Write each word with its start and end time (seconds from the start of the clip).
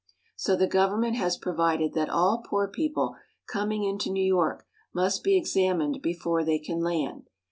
So 0.35 0.55
the 0.55 0.65
government 0.65 1.15
has 1.17 1.37
provided 1.37 1.93
that 1.93 2.09
all 2.09 2.41
poor 2.43 2.67
people 2.67 3.17
coming 3.47 3.83
into 3.83 4.09
New 4.09 4.25
York 4.25 4.65
must 4.95 5.23
be 5.23 5.37
examined 5.37 6.01
before 6.01 6.43
they 6.43 6.57
can 6.57 6.79
land. 6.79 7.29